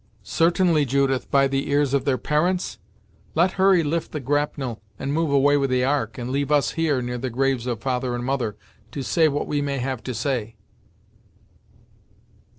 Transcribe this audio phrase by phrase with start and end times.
[0.23, 2.79] "Certainly, Judith, by the ears of their parents?
[3.35, 7.03] Let Hurry lift the grapnel and move away with the Ark, and leave us here,
[7.03, 8.57] near the graves of father and mother,
[8.93, 10.55] to say what we may have to say."